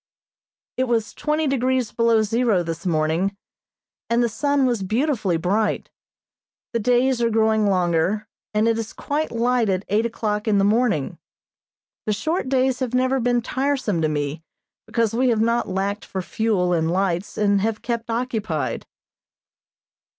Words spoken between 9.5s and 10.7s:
at eight o'clock in the